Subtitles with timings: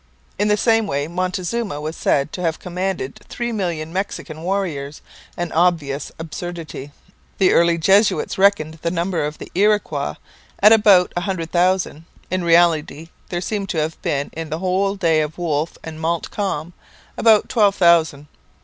[0.39, 4.99] In the same way Montezuma was said to have commanded three million Mexican warriors
[5.37, 6.91] an obvious absurdity.
[7.37, 10.15] The early Jesuits reckoned the numbers of the Iroquois
[10.59, 15.23] at about a hundred thousand; in reality there seem to have been, in the days
[15.25, 16.73] of Wolfe and Montcalm,
[17.15, 18.25] about twelve thousand.